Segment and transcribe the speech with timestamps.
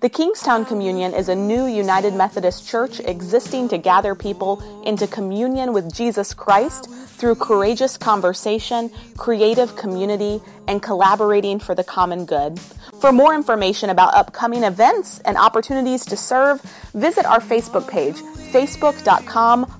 [0.00, 5.74] The Kingstown Communion is a new United Methodist church existing to gather people into communion
[5.74, 12.58] with Jesus Christ through courageous conversation, creative community, and collaborating for the common good.
[12.98, 16.62] For more information about upcoming events and opportunities to serve,
[16.94, 18.16] visit our Facebook page,
[18.52, 19.79] facebook.com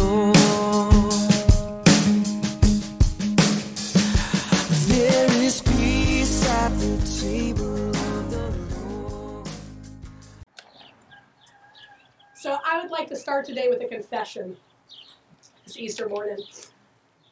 [13.21, 14.57] start today with a confession.
[15.63, 16.43] It's Easter morning.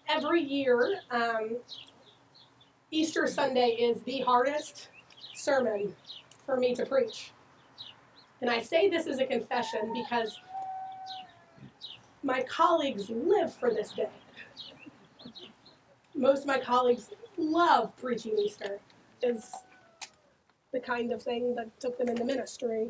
[0.07, 1.57] Every year, um,
[2.91, 4.89] Easter Sunday is the hardest
[5.33, 5.95] sermon
[6.45, 7.31] for me to preach.
[8.39, 10.39] And I say this as a confession because
[12.21, 14.09] my colleagues live for this day.
[16.13, 18.77] Most of my colleagues love preaching Easter.
[19.23, 19.51] Is
[20.71, 22.89] the kind of thing that took them into ministry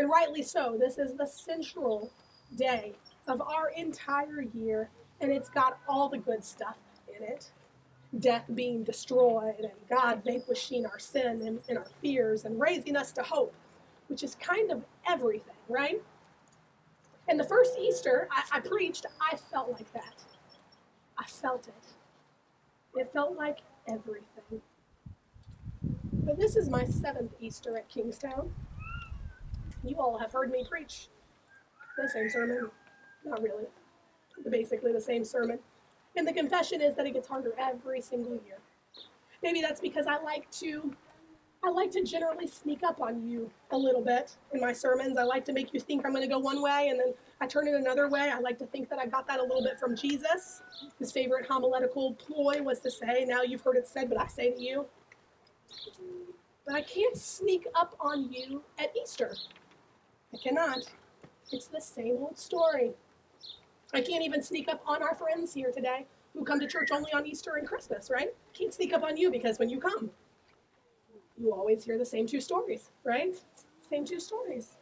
[0.00, 0.76] and rightly so.
[0.80, 2.10] This is the central
[2.56, 2.94] day
[3.28, 4.88] of our entire year,
[5.20, 6.78] and it's got all the good stuff
[7.14, 7.50] in it.
[8.18, 13.12] Death being destroyed, and God vanquishing our sin and, and our fears, and raising us
[13.12, 13.54] to hope,
[14.08, 16.02] which is kind of everything, right?
[17.28, 20.14] And the first Easter I, I preached, I felt like that.
[21.18, 22.98] I felt it.
[22.98, 24.62] It felt like everything.
[26.24, 28.50] But this is my seventh Easter at Kingstown.
[29.82, 31.08] You all have heard me preach
[31.96, 32.70] the same sermon.
[33.24, 33.64] Not really,
[34.50, 35.58] basically the same sermon.
[36.16, 38.58] And the confession is that it gets harder every single year.
[39.42, 40.94] Maybe that's because I like to
[41.62, 45.18] I like to generally sneak up on you a little bit in my sermons.
[45.18, 47.46] I like to make you think I'm going to go one way and then I
[47.46, 48.30] turn it another way.
[48.34, 50.62] I like to think that I got that a little bit from Jesus.
[50.98, 54.52] His favorite homiletical ploy was to say, Now you've heard it said, but I say
[54.52, 54.86] to you.
[56.64, 59.34] But I can't sneak up on you at Easter.
[60.32, 60.78] I cannot.
[61.50, 62.92] It's the same old story.
[63.92, 67.12] I can't even sneak up on our friends here today who come to church only
[67.12, 68.32] on Easter and Christmas, right?
[68.52, 70.10] Can't sneak up on you because when you come,
[71.36, 73.34] you always hear the same two stories, right?
[73.88, 74.76] Same two stories.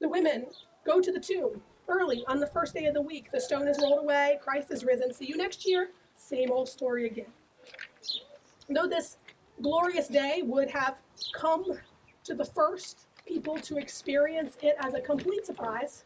[0.00, 0.46] The women
[0.84, 3.30] go to the tomb early on the first day of the week.
[3.32, 5.12] The stone is rolled away, Christ is risen.
[5.12, 5.90] See you next year.
[6.16, 7.32] Same old story again.
[8.68, 9.16] Though this
[9.62, 10.98] glorious day would have
[11.34, 11.64] come
[12.24, 16.04] to the first people to experience it as a complete surprise,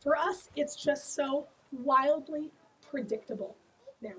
[0.00, 2.50] for us, it's just so wildly
[2.90, 3.56] predictable
[4.02, 4.14] now.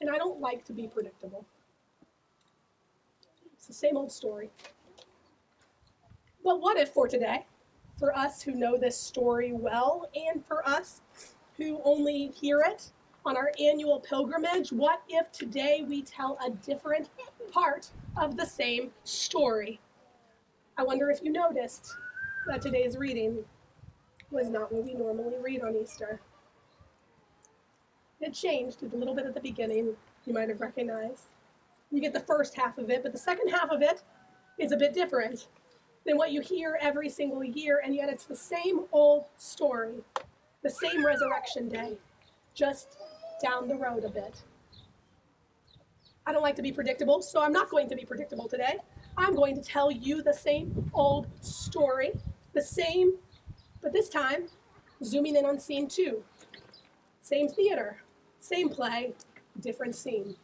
[0.00, 1.44] And I don't like to be predictable.
[3.52, 4.50] It's the same old story.
[6.44, 7.46] But what if for today,
[7.98, 11.02] for us who know this story well, and for us
[11.56, 12.90] who only hear it
[13.24, 17.08] on our annual pilgrimage, what if today we tell a different
[17.52, 19.78] part of the same story?
[20.78, 21.96] I wonder if you noticed
[22.46, 23.44] that today's reading
[24.30, 26.20] was not what we normally read on Easter.
[28.20, 29.94] It changed a little bit at the beginning,
[30.24, 31.28] you might have recognized.
[31.90, 34.02] You get the first half of it, but the second half of it
[34.58, 35.48] is a bit different
[36.06, 40.02] than what you hear every single year, and yet it's the same old story,
[40.62, 41.98] the same resurrection day,
[42.54, 42.96] just
[43.42, 44.42] down the road a bit.
[46.26, 48.78] I don't like to be predictable, so I'm not going to be predictable today.
[49.16, 52.12] I'm going to tell you the same old story,
[52.54, 53.14] the same,
[53.82, 54.46] but this time
[55.04, 56.22] zooming in on scene two.
[57.20, 58.02] Same theater,
[58.40, 59.12] same play,
[59.60, 60.36] different scene.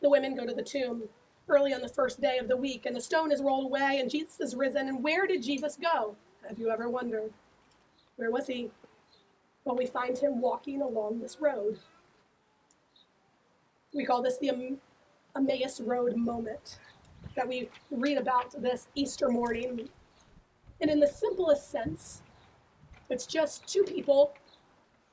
[0.00, 1.04] The women go to the tomb
[1.48, 4.10] early on the first day of the week, and the stone is rolled away, and
[4.10, 4.88] Jesus is risen.
[4.88, 6.14] And where did Jesus go?
[6.46, 7.32] Have you ever wondered?
[8.16, 8.70] Where was he?
[9.64, 11.78] Well, we find him walking along this road.
[13.94, 14.50] We call this the
[15.38, 16.78] Emmaus Road moment
[17.36, 19.88] that we read about this Easter morning.
[20.80, 22.22] And in the simplest sense,
[23.08, 24.34] it's just two people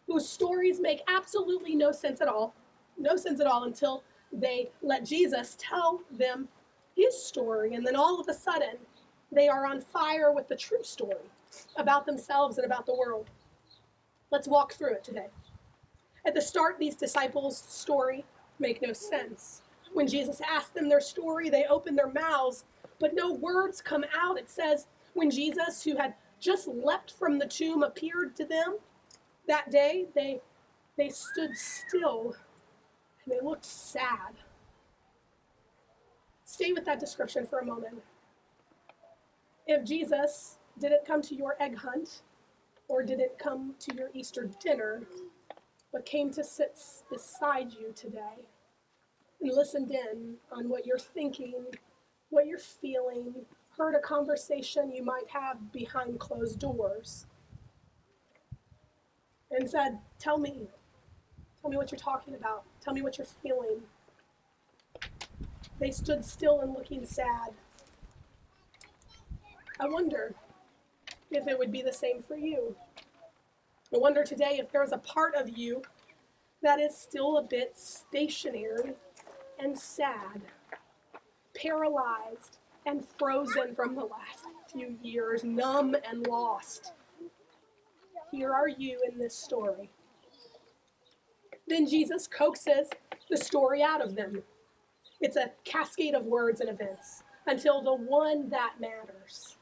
[0.07, 2.56] whose stories make absolutely no sense at all.
[2.98, 6.48] No sense at all until they let Jesus tell them
[6.95, 7.75] his story.
[7.75, 8.78] And then all of a sudden,
[9.31, 11.30] They are on fire with the true story
[11.75, 13.30] about themselves and about the world.
[14.31, 15.28] Let's walk through it today.
[16.25, 18.25] At the start, these disciples' story
[18.60, 19.62] make no sense.
[19.95, 22.65] When Jesus asked them their story, they open their mouths,
[23.00, 24.38] but no words come out.
[24.38, 28.80] It says, when Jesus, who had just leapt from the tomb, appeared to them
[29.47, 30.42] that day, they,
[30.97, 32.36] they stood still
[33.24, 34.33] and they looked sad.
[36.44, 38.03] Stay with that description for a moment.
[39.65, 42.21] If Jesus didn't come to your egg hunt
[42.89, 45.03] or didn't come to your Easter dinner,
[45.94, 46.77] but came to sit
[47.09, 48.44] beside you today
[49.45, 51.53] and listened in on what you're thinking,
[52.30, 53.33] what you're feeling,
[53.77, 57.27] heard a conversation you might have behind closed doors,
[59.51, 60.68] and said, Tell me,
[61.62, 63.81] tell me what you're talking about, tell me what you're feeling.
[65.80, 67.51] They stood still and looking sad.
[69.80, 70.33] I wonder
[71.30, 72.75] if it would be the same for you.
[73.94, 75.83] I wonder today if there's a part of you
[76.63, 78.95] that is still a bit stationary
[79.60, 80.42] and sad,
[81.56, 86.94] paralyzed and frozen from the last few years, numb and lost.
[88.31, 89.90] Here are you in this story.
[91.68, 92.90] Then Jesus coaxes
[93.30, 94.44] the story out of them.
[95.22, 99.57] It's a cascade of words and events until the one that matters.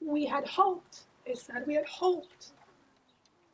[0.00, 2.52] We had hoped, they said, we had hoped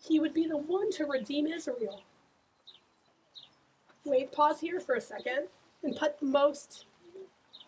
[0.07, 2.03] he would be the one to redeem Israel.
[4.07, 5.49] Wait, pause here for a second
[5.83, 6.85] and put the most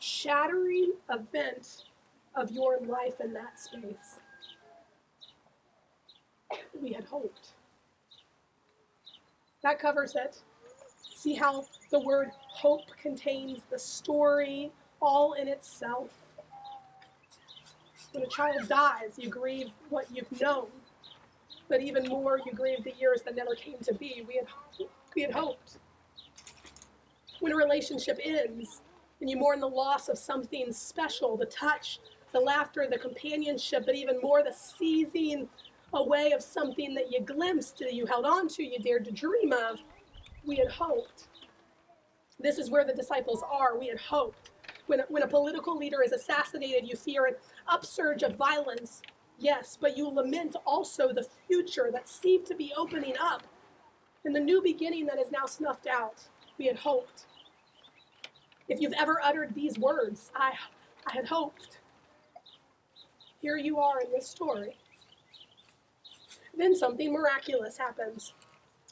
[0.00, 1.84] shattering event
[2.34, 4.20] of your life in that space.
[6.80, 7.52] We had hoped.
[9.62, 10.36] That covers it.
[11.14, 16.10] See how the word hope contains the story all in itself.
[18.12, 20.68] When a child dies, you grieve what you've known,
[21.68, 24.24] but even more, you grieve the years that never came to be.
[24.28, 24.46] We had,
[25.14, 25.78] we had hoped.
[27.40, 28.82] When a relationship ends,
[29.20, 32.00] and you mourn the loss of something special the touch,
[32.32, 35.48] the laughter, the companionship, but even more the seizing
[35.92, 39.52] away of something that you glimpsed, that you held on to, you dared to dream
[39.52, 39.80] of.
[40.44, 41.28] We had hoped.
[42.38, 43.78] This is where the disciples are.
[43.78, 44.50] We had hoped.
[44.86, 47.34] When, when a political leader is assassinated, you fear an
[47.66, 49.02] upsurge of violence,
[49.38, 53.42] yes, but you lament also the future that seemed to be opening up
[54.24, 56.28] and the new beginning that is now snuffed out.
[56.58, 57.26] We had hoped.
[58.68, 60.52] If you've ever uttered these words, I,
[61.06, 61.78] I had hoped.
[63.40, 64.76] Here you are in this story.
[66.56, 68.32] Then something miraculous happens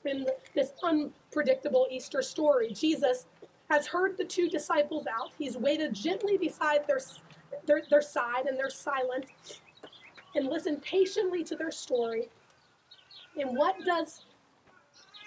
[0.04, 2.72] in this unpredictable Easter story.
[2.72, 3.26] Jesus
[3.70, 5.30] has heard the two disciples out.
[5.38, 7.00] He's waited gently beside their,
[7.66, 9.28] their, their side and their silence
[10.34, 12.28] and listened patiently to their story.
[13.36, 14.24] And what does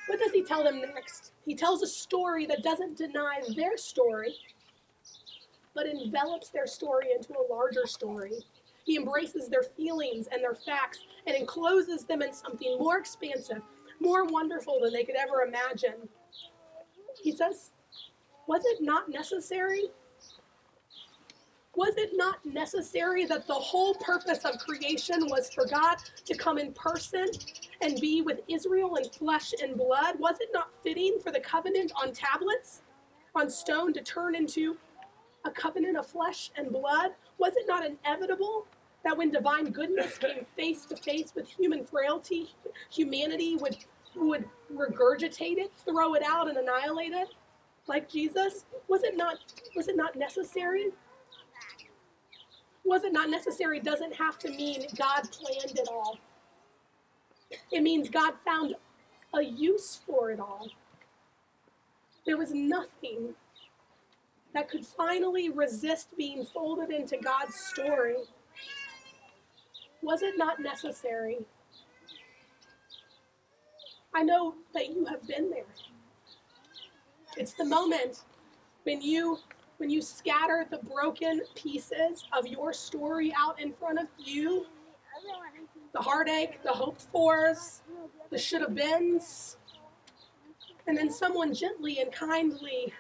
[0.08, 1.34] what does he tell them next?
[1.48, 4.36] He tells a story that doesn't deny their story,
[5.74, 8.34] but envelops their story into a larger story.
[8.84, 13.62] He embraces their feelings and their facts and encloses them in something more expansive,
[14.02, 16.10] more wonderful than they could ever imagine.
[17.24, 17.72] He says,
[18.46, 19.84] Was it not necessary
[21.78, 26.58] was it not necessary that the whole purpose of creation was for God to come
[26.58, 27.28] in person
[27.82, 30.16] and be with Israel in flesh and blood?
[30.20, 32.82] Was it not fitting for the covenant on tablets,
[33.36, 34.76] on stone, to turn into
[35.46, 37.12] a covenant of flesh and blood?
[37.38, 38.66] Was it not inevitable
[39.04, 42.50] that when divine goodness came face to face with human frailty,
[42.90, 43.78] humanity would,
[44.16, 47.28] would regurgitate it, throw it out, and annihilate it?
[47.86, 48.66] Like Jesus?
[48.88, 49.38] Was it not,
[49.76, 50.88] was it not necessary
[52.88, 56.18] was it not necessary doesn't have to mean God planned it all.
[57.72, 58.76] It means God found
[59.34, 60.70] a use for it all.
[62.26, 63.36] There was nothing
[64.54, 68.16] that could finally resist being folded into God's story.
[70.02, 71.40] Was it not necessary?
[74.14, 75.66] I know that you have been there.
[77.36, 78.24] It's the moment
[78.84, 79.40] when you
[79.78, 84.66] when you scatter the broken pieces of your story out in front of you,
[85.94, 87.82] the heartache, the hoped fors,
[88.30, 89.58] the should have beens,
[90.88, 92.94] and then someone gently and kindly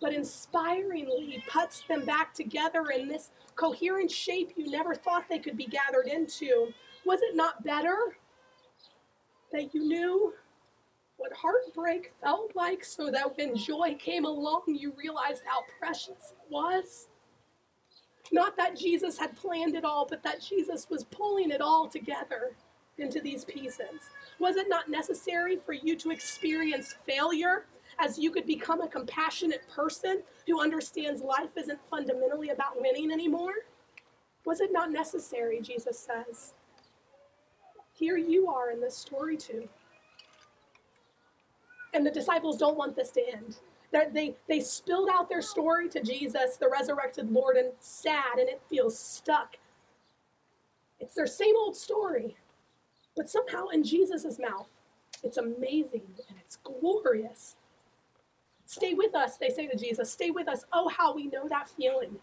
[0.00, 5.56] but inspiringly puts them back together in this coherent shape you never thought they could
[5.56, 6.72] be gathered into.
[7.06, 7.96] Was it not better
[9.52, 10.34] that you knew
[11.22, 16.50] what heartbreak felt like so that when joy came along, you realized how precious it
[16.50, 17.06] was?
[18.32, 22.56] Not that Jesus had planned it all, but that Jesus was pulling it all together
[22.98, 24.10] into these pieces.
[24.40, 27.66] Was it not necessary for you to experience failure
[28.00, 33.52] as you could become a compassionate person who understands life isn't fundamentally about winning anymore?
[34.44, 36.54] Was it not necessary, Jesus says?
[37.92, 39.68] Here you are in this story too.
[41.92, 43.56] And the disciples don't want this to end.
[43.92, 48.48] They're, they they spilled out their story to Jesus, the resurrected Lord, and sad and
[48.48, 49.56] it feels stuck.
[50.98, 52.36] It's their same old story,
[53.16, 54.68] but somehow in Jesus' mouth,
[55.22, 57.56] it's amazing and it's glorious.
[58.64, 60.10] Stay with us, they say to Jesus.
[60.10, 60.64] Stay with us.
[60.72, 62.16] Oh, how we know that feeling.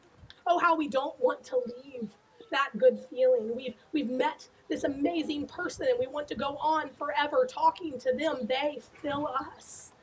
[0.47, 2.09] Oh, how we don't want to leave
[2.51, 3.55] that good feeling.
[3.55, 8.13] We've we've met this amazing person and we want to go on forever talking to
[8.13, 8.47] them.
[8.47, 9.93] They fill us.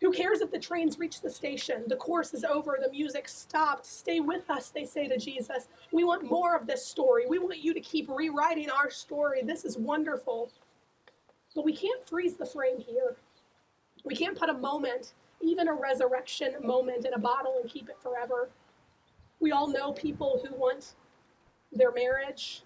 [0.00, 1.84] Who cares if the trains reach the station?
[1.86, 3.86] The course is over, the music stopped.
[3.86, 5.68] Stay with us, they say to Jesus.
[5.90, 7.24] We want more of this story.
[7.26, 9.42] We want you to keep rewriting our story.
[9.42, 10.50] This is wonderful.
[11.54, 13.16] But we can't freeze the frame here.
[14.04, 17.96] We can't put a moment, even a resurrection moment, in a bottle and keep it
[18.02, 18.50] forever.
[19.40, 20.92] We all know people who want
[21.72, 22.62] their marriage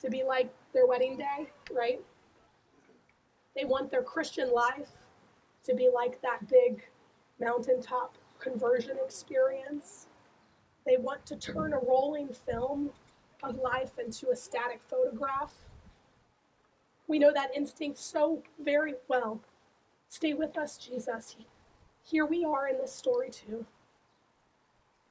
[0.00, 2.00] to be like their wedding day, right?
[3.54, 4.90] They want their Christian life
[5.64, 6.84] to be like that big
[7.40, 10.06] mountaintop conversion experience.
[10.86, 12.90] They want to turn a rolling film
[13.42, 15.54] of life into a static photograph.
[17.08, 19.40] We know that instinct so very well.
[20.08, 21.36] Stay with us, Jesus.
[22.02, 23.66] Here we are in this story too.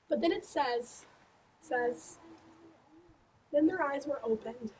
[0.09, 1.05] But then it says,
[1.59, 2.19] says,
[3.55, 4.71] then their eyes were opened.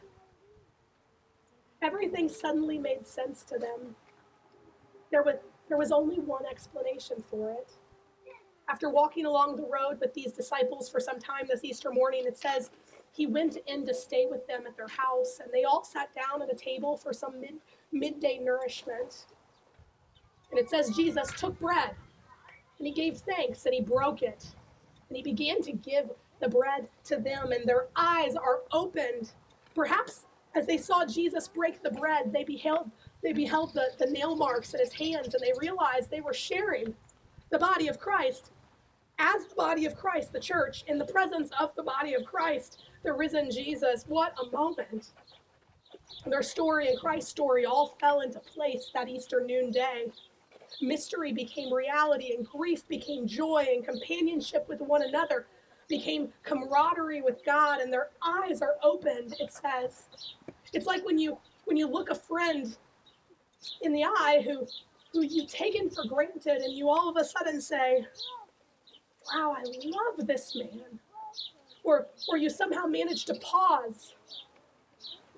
[1.81, 3.95] Everything suddenly made sense to them.
[5.11, 5.35] There was,
[5.69, 7.71] there was only one explanation for it.
[8.67, 12.37] After walking along the road with these disciples for some time this Easter morning, it
[12.37, 12.71] says
[13.13, 16.41] he went in to stay with them at their house, and they all sat down
[16.41, 17.55] at a table for some mid,
[17.91, 19.27] midday nourishment.
[20.51, 21.91] And it says Jesus took bread,
[22.77, 24.45] and he gave thanks, and he broke it,
[25.07, 29.31] and he began to give the bread to them, and their eyes are opened.
[29.73, 30.25] Perhaps
[30.55, 32.89] as they saw Jesus break the bread, they beheld,
[33.21, 36.95] they beheld the, the nail marks in his hands, and they realized they were sharing
[37.49, 38.51] the body of Christ.
[39.19, 42.83] As the body of Christ, the church, in the presence of the body of Christ,
[43.03, 44.03] the risen Jesus.
[44.07, 45.11] What a moment.
[46.25, 50.07] Their story and Christ's story all fell into place that Easter noonday.
[50.81, 55.47] Mystery became reality, and grief became joy, and companionship with one another
[55.87, 60.07] became camaraderie with God and their eyes are opened, it says.
[60.73, 62.75] It's like when you when you look a friend
[63.81, 64.67] in the eye who
[65.11, 68.05] who you've taken for granted and you all of a sudden say,
[69.33, 70.99] Wow, I love this man.
[71.83, 74.13] Or or you somehow manage to pause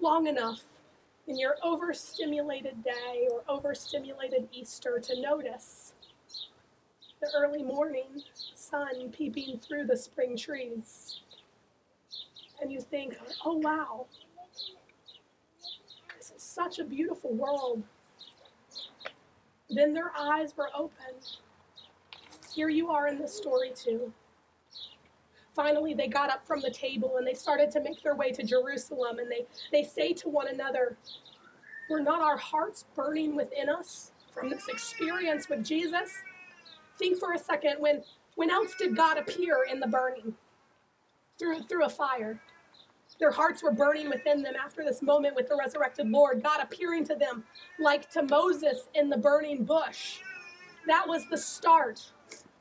[0.01, 0.61] long enough
[1.27, 5.86] in your overstimulated day or overstimulated Easter to notice
[7.21, 8.21] the early morning
[8.55, 11.21] sun peeping through the spring trees.
[12.61, 14.07] And you think, oh wow,
[16.17, 17.83] this is such a beautiful world.
[19.69, 21.37] Then their eyes were opened.
[22.53, 24.11] Here you are in the story, too.
[25.53, 28.43] Finally, they got up from the table and they started to make their way to
[28.43, 29.19] Jerusalem.
[29.19, 30.97] And they, they say to one another,
[31.89, 36.11] Were not our hearts burning within us from this experience with Jesus?
[36.97, 38.03] Think for a second when
[38.35, 40.33] when else did God appear in the burning?
[41.39, 42.39] Through through a fire.
[43.19, 47.03] Their hearts were burning within them after this moment with the resurrected Lord, God appearing
[47.05, 47.43] to them
[47.79, 50.19] like to Moses in the burning bush.
[50.87, 52.11] That was the start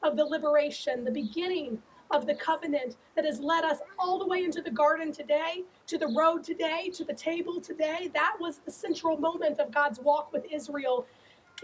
[0.03, 4.45] of the liberation, the beginning of the covenant that has led us all the way
[4.45, 8.11] into the garden today, to the road today, to the table today.
[8.15, 11.07] That was the central moment of God's walk with Israel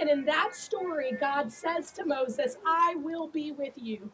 [0.00, 4.10] and in that story, God says to Moses, I will be with you.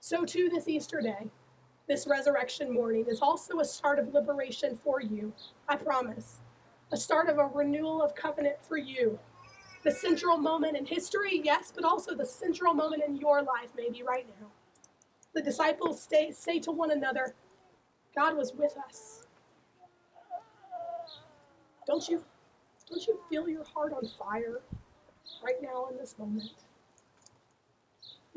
[0.00, 1.28] So, too, this Easter day,
[1.88, 5.32] this resurrection morning, is also a start of liberation for you,
[5.68, 6.40] I promise.
[6.92, 9.18] A start of a renewal of covenant for you.
[9.84, 14.02] The central moment in history, yes, but also the central moment in your life, maybe
[14.02, 14.48] right now.
[15.34, 17.34] The disciples stay, say to one another,
[18.16, 19.26] God was with us.
[21.86, 22.24] Don't you
[22.94, 24.60] don't you feel your heart on fire
[25.44, 26.50] right now in this moment?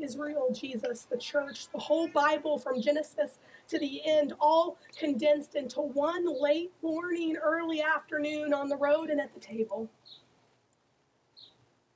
[0.00, 3.38] Israel, Jesus, the church, the whole Bible from Genesis
[3.68, 9.20] to the end, all condensed into one late morning, early afternoon on the road and
[9.20, 9.88] at the table.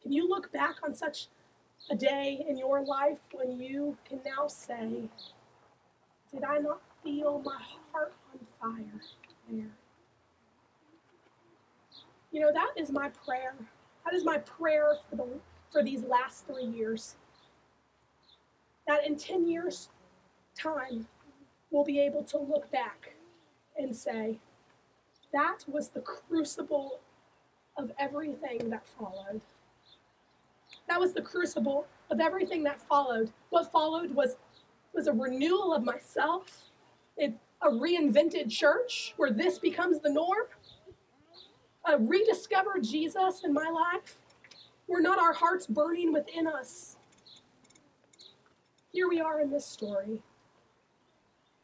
[0.03, 1.29] Can you look back on such
[1.91, 5.09] a day in your life when you can now say,
[6.33, 7.61] Did I not feel my
[7.93, 9.01] heart on fire
[9.51, 9.82] there?
[12.33, 13.55] You know, that is my prayer.
[14.05, 15.27] That is my prayer for, the,
[15.71, 17.17] for these last three years.
[18.89, 19.91] That in 10 years'
[20.59, 21.07] time,
[21.71, 23.15] we'll be able to look back
[23.79, 24.39] and say,
[25.33, 27.01] that was the crucible
[27.77, 29.41] of everything that followed.
[30.89, 33.31] That was the crucible of everything that followed.
[33.51, 34.37] What followed was,
[34.95, 36.71] was a renewal of myself,
[37.17, 40.47] it, a reinvented church where this becomes the norm,
[41.85, 44.17] Uh, a rediscovered Jesus in my life.
[44.87, 46.97] We're not our hearts burning within us.
[48.93, 50.21] Here we are in this story.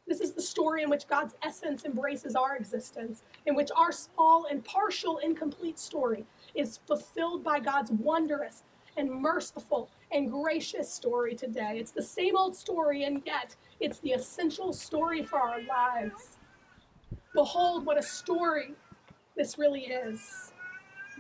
[0.07, 4.47] This is the story in which God's essence embraces our existence, in which our small
[4.51, 8.63] and partial, incomplete story is fulfilled by God's wondrous
[8.97, 11.77] and merciful and gracious story today.
[11.79, 16.39] It's the same old story, and yet it's the essential story for our lives.
[17.35, 18.75] Behold, what a story
[19.39, 20.53] this really is.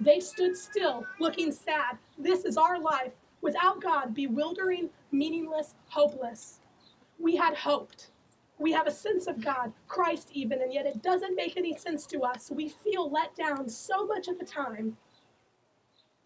[0.01, 1.99] They stood still, looking sad.
[2.19, 6.61] This is our life without God, bewildering, meaningless, hopeless.
[7.19, 8.11] We had hoped.
[8.59, 12.07] We have a sense of God, Christ even, and yet it doesn't make any sense
[12.07, 12.51] to us.
[12.51, 14.97] We feel let down so much of the time.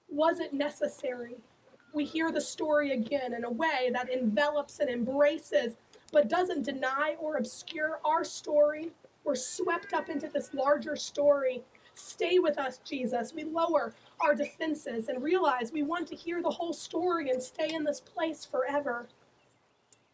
[0.09, 1.37] Was it necessary?
[1.93, 5.77] We hear the story again in a way that envelops and embraces,
[6.11, 8.93] but doesn't deny or obscure our story.
[9.25, 11.63] We're swept up into this larger story.
[11.95, 13.33] Stay with us, Jesus.
[13.35, 17.73] We lower our defenses and realize we want to hear the whole story and stay
[17.73, 19.09] in this place forever.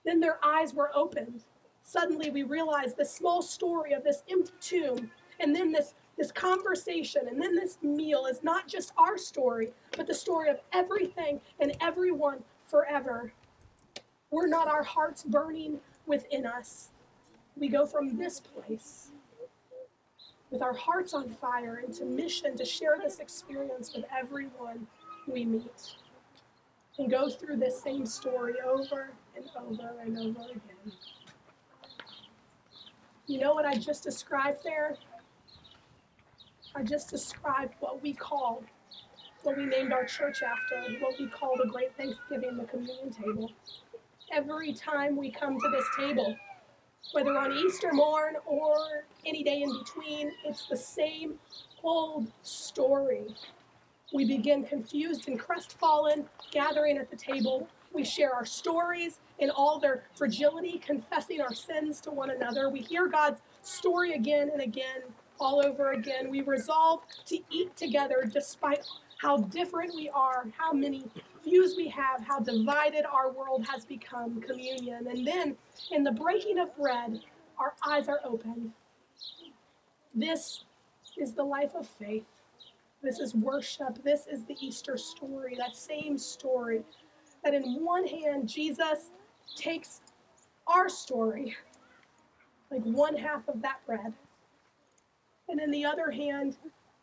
[0.05, 1.45] Then their eyes were opened
[1.89, 7.23] suddenly we realize this small story of this empty tomb and then this this conversation
[7.29, 11.75] and then this meal is not just our story but the story of everything and
[11.81, 13.33] everyone forever
[14.31, 16.91] we're not our hearts burning within us
[17.57, 19.13] we go from this place
[20.51, 24.87] with our hearts on fire into mission to share this experience with everyone
[25.27, 25.97] we meet
[26.99, 30.93] and go through this same story over and over and over again
[33.29, 34.97] you know what I just described there?
[36.75, 38.63] I just described what we call,
[39.43, 43.53] what we named our church after, what we call the Great Thanksgiving, the communion table.
[44.33, 46.37] Every time we come to this table,
[47.13, 51.39] whether on Easter morn or any day in between, it's the same
[51.83, 53.35] old story.
[54.13, 57.69] We begin confused and crestfallen, gathering at the table.
[57.93, 62.69] We share our stories in all their fragility, confessing our sins to one another.
[62.69, 65.03] We hear God's story again and again,
[65.41, 66.31] all over again.
[66.31, 68.85] We resolve to eat together despite
[69.19, 71.05] how different we are, how many
[71.49, 75.07] views we have, how divided our world has become, communion.
[75.09, 75.57] And then
[75.91, 77.21] in the breaking of bread,
[77.59, 78.73] our eyes are opened.
[80.15, 80.65] This
[81.17, 82.25] is the life of faith.
[83.03, 84.03] This is worship.
[84.05, 86.83] This is the Easter story, that same story.
[87.45, 89.11] That in one hand, Jesus
[89.57, 90.01] takes
[90.67, 91.57] our story,
[92.71, 94.13] like one half of that bread.
[95.49, 96.57] And in the other hand,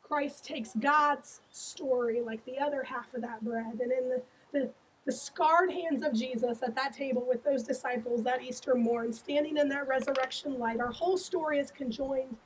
[0.03, 3.79] Christ takes God's story, like the other half of that bread.
[3.79, 4.21] And in the,
[4.55, 4.71] the,
[5.05, 9.57] the scarred hands of Jesus at that table with those disciples that Easter morn, standing
[9.57, 12.37] in that resurrection light, our whole story is conjoined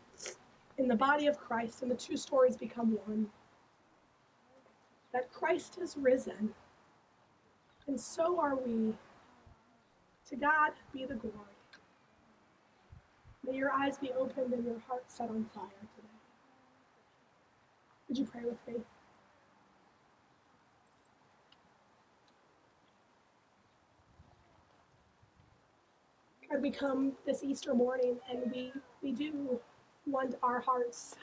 [0.78, 3.28] in the body of Christ, and the two stories become one.
[5.13, 6.50] That Christ has risen,
[7.88, 8.93] and so are we.
[10.30, 11.36] To God be the glory.
[13.43, 16.08] May your eyes be opened and your heart set on fire today.
[18.08, 18.84] Would you pray with me?
[26.57, 29.59] We come this Easter morning and we, we do
[30.05, 31.15] want our hearts,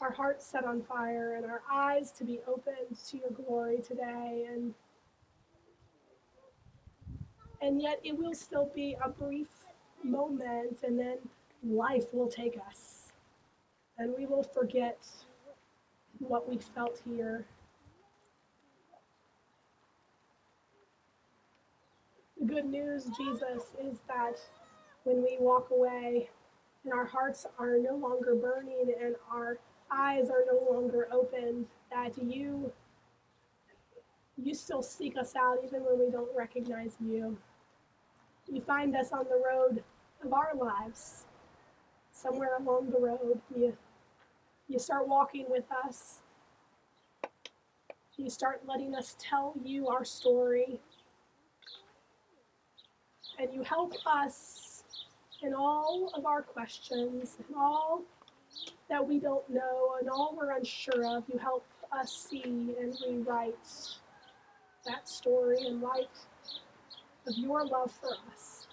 [0.00, 4.46] our hearts set on fire and our eyes to be opened to your glory today.
[4.50, 4.72] And
[7.60, 9.48] and yet it will still be a brief
[10.02, 11.18] moment, and then
[11.64, 13.12] life will take us,
[13.98, 14.98] and we will forget
[16.20, 17.44] what we felt here.
[22.48, 24.40] Good news, Jesus, is that
[25.04, 26.30] when we walk away
[26.84, 29.58] and our hearts are no longer burning and our
[29.92, 32.72] eyes are no longer opened, that you
[34.42, 37.36] you still seek us out even when we don't recognize you.
[38.50, 39.82] You find us on the road
[40.24, 41.24] of our lives,
[42.12, 43.40] somewhere along the road.
[43.54, 43.76] You,
[44.68, 46.20] you start walking with us.
[48.16, 50.80] You start letting us tell you our story.
[53.38, 54.82] And you help us
[55.42, 58.02] in all of our questions and all
[58.88, 61.24] that we don't know and all we're unsure of.
[61.32, 63.56] You help us see and rewrite
[64.86, 66.08] that story in light
[67.26, 68.66] of your love for us.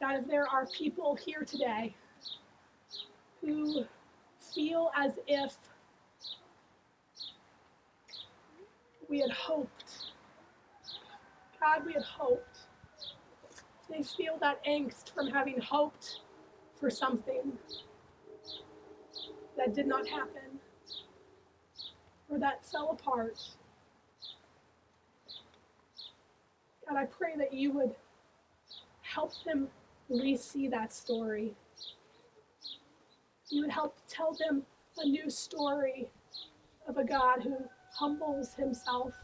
[0.00, 1.94] God, if there are people here today
[3.40, 3.84] who
[4.54, 5.56] feel as if
[9.14, 9.94] we had hoped,
[11.60, 12.58] God, we had hoped.
[13.88, 16.22] They feel that angst from having hoped
[16.80, 17.52] for something
[19.56, 20.58] that did not happen
[22.28, 23.38] or that fell apart.
[26.88, 27.94] God, I pray that you would
[29.02, 29.68] help them
[30.10, 31.54] re see that story.
[33.48, 34.64] You would help tell them
[34.98, 36.08] a new story
[36.88, 37.58] of a God who
[37.98, 39.14] humbles himself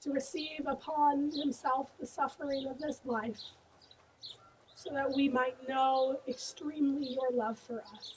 [0.00, 3.40] to receive upon himself the suffering of this life
[4.74, 8.14] so that we might know extremely your love for us.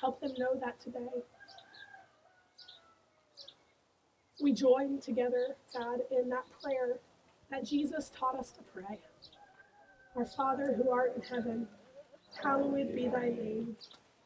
[0.00, 1.22] Help them know that today.
[4.42, 6.98] We join together, God, in that prayer
[7.50, 8.98] that Jesus taught us to pray.
[10.16, 11.66] Our Father who art in heaven,
[12.42, 13.76] hallowed be thy name.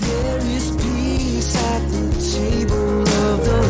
[0.00, 2.04] There is peace at the
[2.36, 3.69] table of the Lord.